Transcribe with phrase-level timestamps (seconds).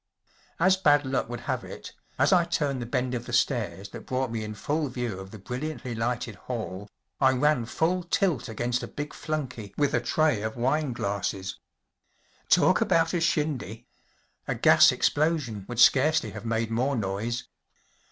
[0.59, 4.07] As bad luck would have it, as I turned the bend of the stairs that
[4.07, 6.89] brought me in full view of the brilliantly lighted hall
[7.19, 11.59] I ran full tilt against a big flunkey with a tray of wine¬ glasses.
[12.49, 13.85] Talk about a shindy!
[14.47, 17.47] A gas explosion would scarcely have made more noise.